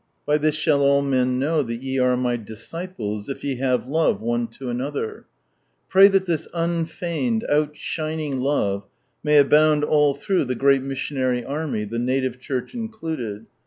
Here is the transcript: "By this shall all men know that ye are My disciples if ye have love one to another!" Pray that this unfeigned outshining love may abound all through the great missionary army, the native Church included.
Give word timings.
"By 0.25 0.39
this 0.39 0.55
shall 0.55 0.81
all 0.81 1.03
men 1.03 1.37
know 1.37 1.61
that 1.61 1.83
ye 1.83 1.99
are 1.99 2.17
My 2.17 2.35
disciples 2.35 3.29
if 3.29 3.43
ye 3.43 3.57
have 3.57 3.85
love 3.85 4.19
one 4.19 4.47
to 4.47 4.71
another!" 4.71 5.27
Pray 5.91 6.07
that 6.07 6.25
this 6.25 6.47
unfeigned 6.55 7.45
outshining 7.47 8.39
love 8.39 8.83
may 9.23 9.37
abound 9.37 9.83
all 9.83 10.15
through 10.15 10.45
the 10.45 10.55
great 10.55 10.81
missionary 10.81 11.45
army, 11.45 11.83
the 11.83 11.99
native 11.99 12.39
Church 12.39 12.73
included. 12.73 13.45